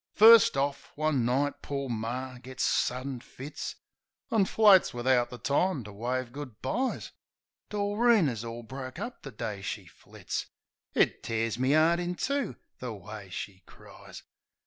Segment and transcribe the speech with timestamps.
[0.15, 3.75] First orf, one night poor Mar gits suddin fits,
[4.31, 7.11] An' floats wivout the time to wave "good byes."
[7.69, 10.47] Doreen is orl broke up the day she flits;
[10.95, 14.23] It tears me 'eart in two the way she cries.